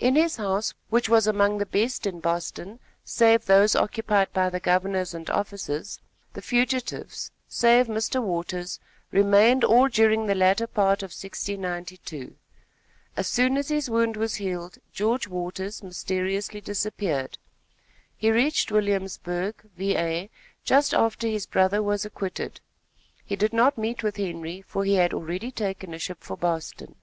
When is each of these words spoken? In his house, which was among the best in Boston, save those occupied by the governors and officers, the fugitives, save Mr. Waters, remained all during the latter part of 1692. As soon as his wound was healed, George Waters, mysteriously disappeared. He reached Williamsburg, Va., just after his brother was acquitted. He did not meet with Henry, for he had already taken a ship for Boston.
In 0.00 0.16
his 0.16 0.38
house, 0.38 0.74
which 0.90 1.08
was 1.08 1.28
among 1.28 1.58
the 1.58 1.64
best 1.64 2.04
in 2.04 2.18
Boston, 2.18 2.80
save 3.04 3.44
those 3.46 3.76
occupied 3.76 4.32
by 4.32 4.50
the 4.50 4.58
governors 4.58 5.14
and 5.14 5.30
officers, 5.30 6.00
the 6.32 6.42
fugitives, 6.42 7.30
save 7.46 7.86
Mr. 7.86 8.20
Waters, 8.20 8.80
remained 9.12 9.62
all 9.62 9.86
during 9.86 10.26
the 10.26 10.34
latter 10.34 10.66
part 10.66 11.04
of 11.04 11.12
1692. 11.14 12.34
As 13.16 13.28
soon 13.28 13.56
as 13.56 13.68
his 13.68 13.88
wound 13.88 14.16
was 14.16 14.34
healed, 14.34 14.78
George 14.92 15.28
Waters, 15.28 15.80
mysteriously 15.80 16.60
disappeared. 16.60 17.38
He 18.16 18.32
reached 18.32 18.72
Williamsburg, 18.72 19.62
Va., 19.76 20.28
just 20.64 20.92
after 20.92 21.28
his 21.28 21.46
brother 21.46 21.84
was 21.84 22.04
acquitted. 22.04 22.60
He 23.24 23.36
did 23.36 23.52
not 23.52 23.78
meet 23.78 24.02
with 24.02 24.16
Henry, 24.16 24.60
for 24.62 24.84
he 24.84 24.94
had 24.96 25.14
already 25.14 25.52
taken 25.52 25.94
a 25.94 26.00
ship 26.00 26.18
for 26.24 26.36
Boston. 26.36 26.96